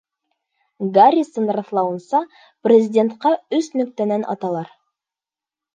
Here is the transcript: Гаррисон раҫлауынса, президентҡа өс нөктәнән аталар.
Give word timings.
Гаррисон 0.95 1.51
раҫлауынса, 1.59 2.23
президентҡа 2.69 3.35
өс 3.61 3.73
нөктәнән 3.83 4.29
аталар. 4.37 4.75